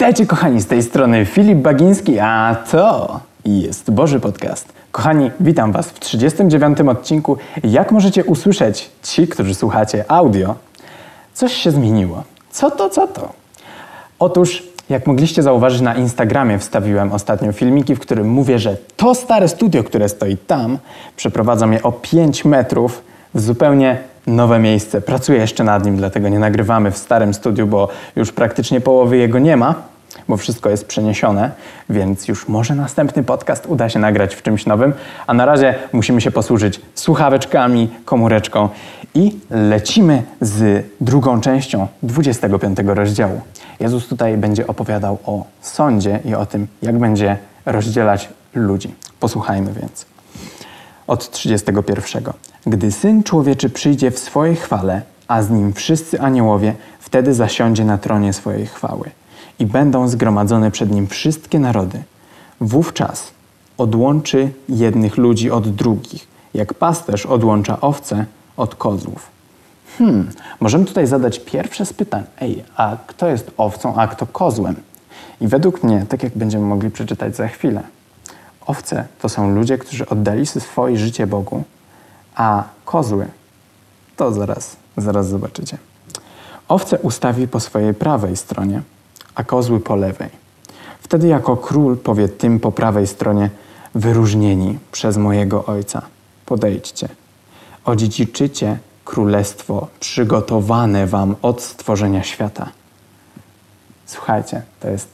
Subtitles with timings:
[0.00, 4.72] Witajcie kochani, z tej strony Filip Bagiński, a to jest Boży Podcast.
[4.92, 7.36] Kochani, witam Was w 39 odcinku.
[7.64, 10.54] Jak możecie usłyszeć, ci, którzy słuchacie audio,
[11.34, 12.22] coś się zmieniło.
[12.50, 13.32] Co to, co to?
[14.18, 19.48] Otóż, jak mogliście zauważyć na Instagramie, wstawiłem ostatnio filmiki, w którym mówię, że to stare
[19.48, 20.78] studio, które stoi tam,
[21.16, 23.02] przeprowadzam je o 5 metrów
[23.34, 25.00] w zupełnie nowe miejsce.
[25.00, 29.38] Pracuję jeszcze nad nim, dlatego nie nagrywamy w starym studiu, bo już praktycznie połowy jego
[29.38, 29.74] nie ma,
[30.28, 31.50] bo wszystko jest przeniesione,
[31.90, 34.92] więc już może następny podcast uda się nagrać w czymś nowym,
[35.26, 38.68] a na razie musimy się posłużyć słuchaweczkami, komóreczką
[39.14, 43.40] i lecimy z drugą częścią 25 rozdziału.
[43.80, 48.94] Jezus tutaj będzie opowiadał o sądzie i o tym, jak będzie rozdzielać ludzi.
[49.20, 50.09] Posłuchajmy więc.
[51.10, 52.32] Od 31.
[52.66, 57.98] Gdy Syn Człowieczy przyjdzie w swojej chwale, a z nim wszyscy aniołowie, wtedy zasiądzie na
[57.98, 59.10] tronie swojej chwały
[59.58, 62.02] i będą zgromadzone przed nim wszystkie narody.
[62.60, 63.30] Wówczas
[63.78, 69.28] odłączy jednych ludzi od drugich, jak pasterz odłącza owce od kozłów.
[69.98, 70.30] Hmm,
[70.60, 72.22] możemy tutaj zadać pierwsze z pytań.
[72.40, 74.74] Ej, a kto jest owcą, a kto kozłem?
[75.40, 77.82] I według mnie, tak jak będziemy mogli przeczytać za chwilę,
[78.70, 81.64] owce to są ludzie, którzy oddali swoje życie Bogu,
[82.34, 83.26] a kozły
[84.16, 85.78] to zaraz, zaraz zobaczycie.
[86.68, 88.82] Owce ustawi po swojej prawej stronie,
[89.34, 90.30] a kozły po lewej.
[91.00, 93.50] Wtedy jako król powie tym po prawej stronie,
[93.94, 96.02] wyróżnieni przez mojego ojca,
[96.46, 97.08] podejdźcie,
[97.84, 102.70] odziedziczycie królestwo przygotowane wam od stworzenia świata.
[104.06, 105.08] Słuchajcie, to jest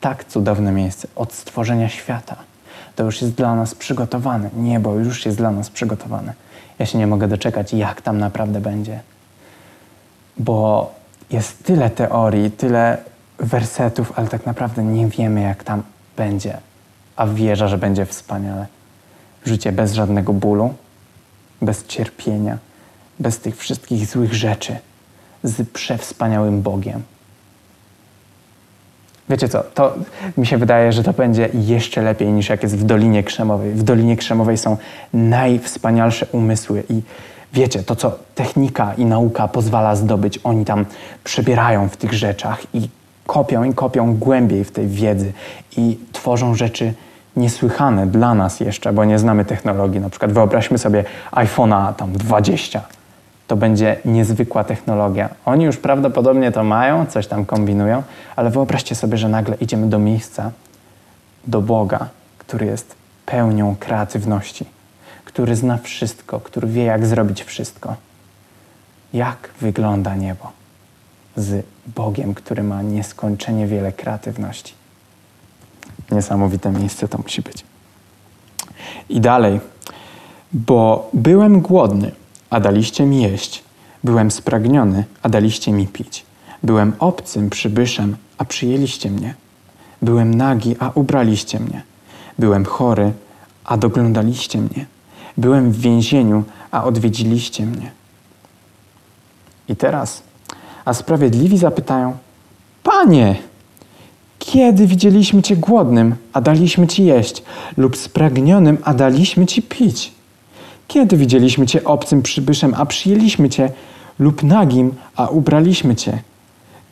[0.00, 2.51] tak cudowne miejsce od stworzenia świata.
[2.96, 4.50] To już jest dla nas przygotowane.
[4.56, 6.32] Niebo już jest dla nas przygotowane.
[6.78, 9.00] Ja się nie mogę doczekać, jak tam naprawdę będzie.
[10.38, 10.90] Bo
[11.30, 12.98] jest tyle teorii, tyle
[13.38, 15.82] wersetów, ale tak naprawdę nie wiemy, jak tam
[16.16, 16.58] będzie.
[17.16, 18.66] A wierzę, że będzie wspaniale.
[19.44, 20.74] Życie bez żadnego bólu,
[21.62, 22.58] bez cierpienia,
[23.18, 24.76] bez tych wszystkich złych rzeczy,
[25.44, 27.02] z przewspaniałym Bogiem.
[29.32, 29.94] Wiecie co, to
[30.36, 33.72] mi się wydaje, że to będzie jeszcze lepiej niż jak jest w Dolinie Krzemowej.
[33.72, 34.76] W Dolinie Krzemowej są
[35.14, 37.02] najwspanialsze umysły i
[37.52, 40.86] wiecie, to co technika i nauka pozwala zdobyć, oni tam
[41.24, 42.88] przebierają w tych rzeczach i
[43.26, 45.32] kopią i kopią głębiej w tej wiedzy
[45.76, 46.94] i tworzą rzeczy
[47.36, 50.00] niesłychane dla nas jeszcze, bo nie znamy technologii.
[50.00, 52.80] Na przykład wyobraźmy sobie iPhone'a tam 20
[53.46, 55.28] to będzie niezwykła technologia.
[55.44, 58.02] Oni już prawdopodobnie to mają, coś tam kombinują,
[58.36, 60.50] ale wyobraźcie sobie, że nagle idziemy do miejsca,
[61.46, 62.08] do Boga,
[62.38, 62.94] który jest
[63.26, 64.64] pełnią kreatywności,
[65.24, 67.96] który zna wszystko, który wie, jak zrobić wszystko.
[69.12, 70.52] Jak wygląda niebo
[71.36, 74.74] z Bogiem, który ma nieskończenie wiele kreatywności?
[76.10, 77.64] Niesamowite miejsce to musi być.
[79.08, 79.60] I dalej,
[80.52, 82.12] bo byłem głodny
[82.52, 83.62] a daliście mi jeść.
[84.04, 86.24] Byłem spragniony, a daliście mi pić.
[86.62, 89.34] Byłem obcym przybyszem, a przyjęliście mnie.
[90.02, 91.82] Byłem nagi, a ubraliście mnie.
[92.38, 93.12] Byłem chory,
[93.64, 94.86] a doglądaliście mnie.
[95.36, 97.90] Byłem w więzieniu, a odwiedziliście mnie.
[99.68, 100.22] I teraz,
[100.84, 102.16] a sprawiedliwi zapytają:
[102.82, 103.36] Panie,
[104.38, 107.42] kiedy widzieliśmy Cię głodnym, a daliśmy Ci jeść,
[107.76, 110.21] lub spragnionym, a daliśmy Ci pić?
[110.88, 113.70] Kiedy widzieliśmy Cię obcym przybyszem, a przyjęliśmy Cię,
[114.18, 116.18] lub nagim, a ubraliśmy Cię?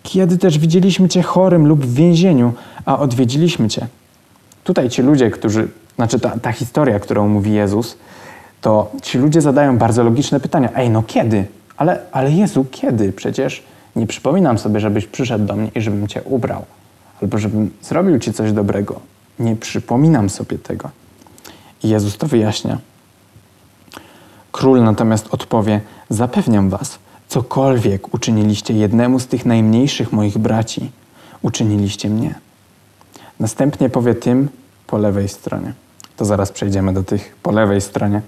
[0.03, 2.53] Kiedy też widzieliśmy Cię chorym lub w więzieniu,
[2.85, 3.87] a odwiedziliśmy Cię?
[4.65, 7.97] Tutaj ci ludzie, którzy, znaczy ta, ta historia, którą mówi Jezus,
[8.61, 10.69] to ci ludzie zadają bardzo logiczne pytania.
[10.75, 11.45] Ej, no kiedy?
[11.77, 13.13] Ale, ale Jezu, kiedy?
[13.13, 13.63] Przecież
[13.97, 16.65] nie przypominam sobie, żebyś przyszedł do mnie i żebym Cię ubrał.
[17.23, 19.01] Albo żebym zrobił Ci coś dobrego.
[19.39, 20.91] Nie przypominam sobie tego.
[21.85, 22.79] I Jezus to wyjaśnia.
[24.53, 30.91] Król natomiast odpowie: Zapewniam was, cokolwiek uczyniliście jednemu z tych najmniejszych moich braci,
[31.43, 32.35] uczyniliście mnie.
[33.41, 34.49] Następnie powie tym
[34.87, 35.73] po lewej stronie.
[36.17, 38.23] To zaraz przejdziemy do tych po lewej stronie.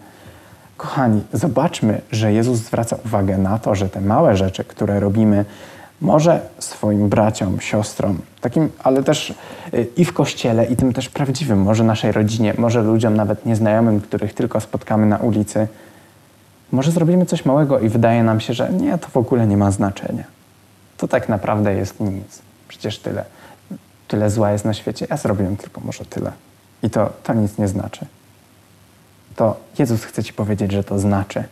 [0.77, 5.45] Kochani, zobaczmy, że Jezus zwraca uwagę na to, że te małe rzeczy, które robimy,
[6.01, 9.35] może swoim braciom, siostrom, takim, ale też
[9.75, 14.01] y, i w kościele, i tym też prawdziwym, może naszej rodzinie, może ludziom nawet nieznajomym,
[14.01, 15.69] których tylko spotkamy na ulicy,
[16.73, 19.71] może zrobimy coś małego i wydaje nam się, że nie, to w ogóle nie ma
[19.71, 20.25] znaczenia.
[20.97, 22.43] To tak naprawdę jest nic.
[22.69, 23.25] Przecież tyle,
[24.09, 25.07] tyle zła jest na świecie.
[25.11, 26.33] Ja zrobiłem tylko może tyle.
[26.83, 28.07] I to, to nic nie znaczy.
[29.37, 31.45] To Jezus chce Ci powiedzieć, że to znaczy.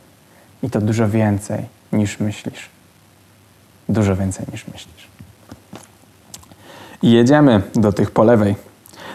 [0.63, 2.69] I to dużo więcej niż myślisz.
[3.89, 5.09] Dużo więcej niż myślisz.
[7.03, 8.57] I jedziemy do tych po lewej.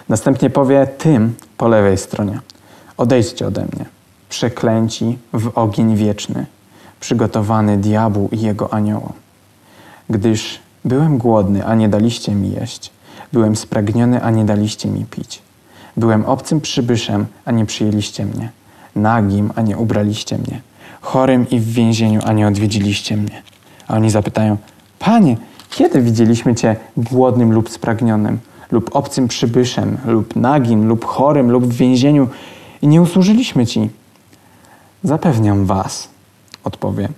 [0.09, 2.39] Następnie powie tym po lewej stronie:
[2.97, 3.85] Odejdźcie ode mnie,
[4.35, 6.45] przeklęci w ogień wieczny,
[6.99, 9.13] przygotowany diabłu i jego aniołom.
[10.09, 12.91] Gdyż byłem głodny, a nie daliście mi jeść,
[13.33, 15.41] byłem spragniony, a nie daliście mi pić.
[15.97, 18.49] Byłem obcym przybyszem, a nie przyjęliście mnie,
[18.95, 20.61] nagim, a nie ubraliście mnie,
[21.01, 23.41] chorym i w więzieniu, a nie odwiedziliście mnie.
[23.87, 24.57] A oni zapytają:
[24.99, 25.37] Panie,
[25.69, 28.39] kiedy widzieliśmy Cię głodnym lub spragnionym,
[28.71, 32.27] lub obcym przybyszem, lub nagim, lub chorym, lub w więzieniu
[32.81, 33.89] i nie usłużyliśmy Ci?
[35.03, 36.09] Zapewniam Was,
[36.63, 37.09] odpowie,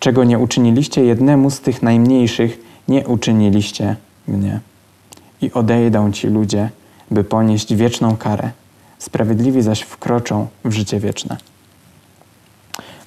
[0.00, 2.58] czego nie uczyniliście jednemu z tych najmniejszych,
[2.88, 3.96] nie uczyniliście
[4.28, 4.60] mnie.
[5.40, 6.70] I odejdą ci ludzie,
[7.10, 8.50] by ponieść wieczną karę,
[8.98, 11.36] sprawiedliwi zaś wkroczą w życie wieczne.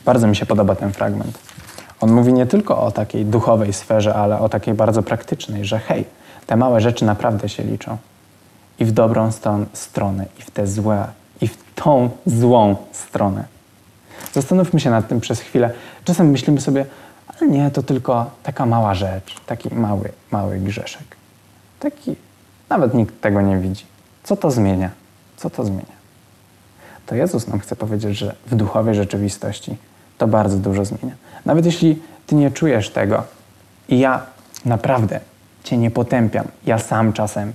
[0.06, 1.40] Bardzo mi się podoba ten fragment.
[2.02, 6.06] On mówi nie tylko o takiej duchowej sferze, ale o takiej bardzo praktycznej, że hej,
[6.48, 7.98] te małe rzeczy naprawdę się liczą.
[8.80, 11.08] I w dobrą stron, stronę, i w te złe,
[11.42, 13.59] i w tą złą stronę.
[14.34, 15.72] Zastanówmy się nad tym przez chwilę.
[16.04, 16.86] Czasem myślimy sobie,
[17.28, 21.16] ale nie, to tylko taka mała rzecz, taki mały, mały grzeszek.
[21.80, 22.16] Taki,
[22.70, 23.86] nawet nikt tego nie widzi.
[24.24, 24.90] Co to zmienia?
[25.38, 26.00] Co to zmienia?
[27.06, 29.78] To Jezus nam chce powiedzieć, że w duchowej rzeczywistości
[30.18, 31.16] to bardzo dużo zmienia.
[31.46, 33.24] Nawet jeśli ty nie czujesz tego
[33.90, 34.26] i ja
[34.66, 35.20] naprawdę
[35.64, 37.54] cię nie potępiam, ja sam czasem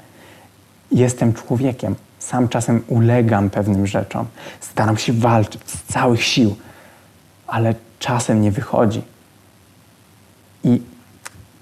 [0.93, 1.95] jestem człowiekiem,
[2.25, 4.27] sam czasem ulegam pewnym rzeczom,
[4.61, 6.57] staram się walczyć z całych sił,
[7.47, 9.03] ale czasem nie wychodzi.
[10.65, 10.83] I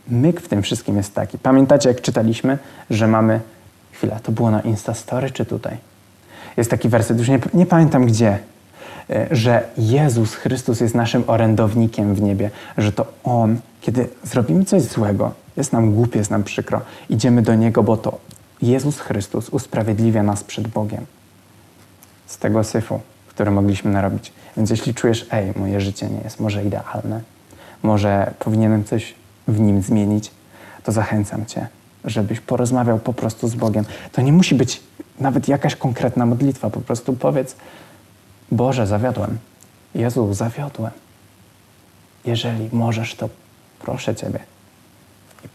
[0.08, 1.38] myk w tym wszystkim jest taki.
[1.38, 2.58] Pamiętacie, jak czytaliśmy,
[2.90, 3.40] że mamy.
[3.92, 5.76] Chwila, to było na Instastory czy tutaj?
[6.56, 8.38] Jest taki werset, już nie, nie pamiętam gdzie,
[9.10, 14.82] e, że Jezus Chrystus jest naszym orędownikiem w niebie, że to On, kiedy zrobimy coś
[14.82, 16.80] złego, jest nam głupie, jest nam przykro,
[17.10, 18.18] idziemy do Niego, bo to
[18.62, 21.06] Jezus Chrystus usprawiedliwia nas przed Bogiem.
[22.26, 24.32] Z tego syfu, który mogliśmy narobić.
[24.56, 27.20] Więc jeśli czujesz, ej, moje życie nie jest może idealne,
[27.82, 29.14] może powinienem coś
[29.48, 30.30] w nim zmienić,
[30.84, 31.68] to zachęcam Cię,
[32.04, 33.84] żebyś porozmawiał po prostu z Bogiem.
[34.12, 34.80] To nie musi być
[35.20, 37.56] nawet jakaś konkretna modlitwa, po prostu powiedz:
[38.52, 39.38] Boże, zawiodłem.
[39.94, 40.92] Jezu, zawiodłem.
[42.24, 43.28] Jeżeli możesz, to
[43.78, 44.38] proszę Ciebie.
[45.44, 45.48] I,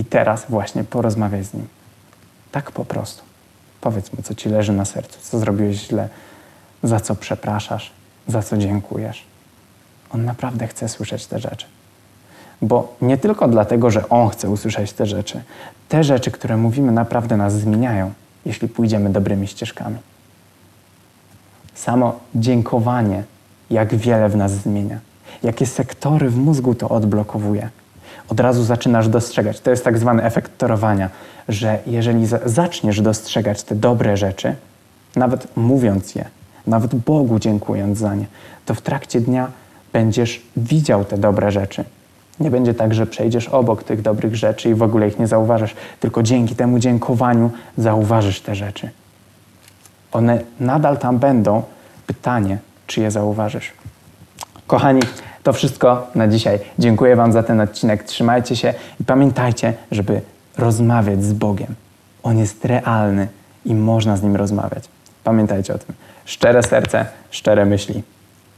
[0.00, 1.66] I teraz właśnie porozmawiaj z Nim.
[2.52, 3.22] Tak po prostu.
[3.80, 6.08] Powiedz Mu, co Ci leży na sercu, co zrobiłeś źle,
[6.82, 7.92] za co przepraszasz,
[8.28, 9.24] za co dziękujesz.
[10.10, 11.66] On naprawdę chce słyszeć te rzeczy.
[12.62, 15.42] Bo nie tylko dlatego, że On chce usłyszeć te rzeczy.
[15.88, 18.12] Te rzeczy, które mówimy, naprawdę nas zmieniają,
[18.46, 19.96] jeśli pójdziemy dobrymi ścieżkami.
[21.74, 23.24] Samo dziękowanie,
[23.70, 24.98] jak wiele w nas zmienia.
[25.42, 27.70] Jakie sektory w mózgu to odblokowuje.
[28.28, 29.60] Od razu zaczynasz dostrzegać.
[29.60, 31.10] To jest tak zwany efekt torowania,
[31.48, 34.54] że jeżeli zaczniesz dostrzegać te dobre rzeczy,
[35.16, 36.24] nawet mówiąc je,
[36.66, 38.26] nawet Bogu dziękując za nie,
[38.66, 39.48] to w trakcie dnia
[39.92, 41.84] będziesz widział te dobre rzeczy.
[42.40, 45.74] Nie będzie tak, że przejdziesz obok tych dobrych rzeczy i w ogóle ich nie zauważysz,
[46.00, 48.90] tylko dzięki temu dziękowaniu zauważysz te rzeczy.
[50.12, 51.62] One nadal tam będą.
[52.06, 53.72] Pytanie, czy je zauważysz.
[54.66, 55.00] Kochani,
[55.42, 56.58] to wszystko na dzisiaj.
[56.78, 58.02] Dziękuję Wam za ten odcinek.
[58.02, 60.20] Trzymajcie się i pamiętajcie, żeby
[60.58, 61.74] rozmawiać z Bogiem.
[62.22, 63.28] On jest realny
[63.64, 64.84] i można z Nim rozmawiać.
[65.24, 65.94] Pamiętajcie o tym.
[66.24, 68.02] Szczere serce, szczere myśli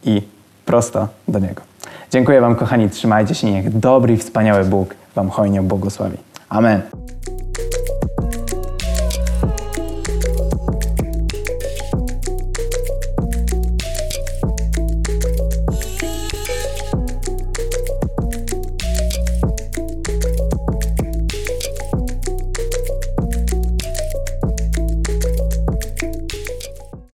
[0.05, 0.23] i
[0.65, 1.63] prosto do Niego.
[2.11, 3.53] Dziękuję Wam, kochani, trzymajcie się.
[3.53, 6.17] Niech dobry i wspaniały Bóg Wam hojnie błogosławi.
[6.49, 6.83] Amen.